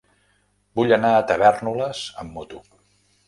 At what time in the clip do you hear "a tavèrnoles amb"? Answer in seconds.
1.17-2.35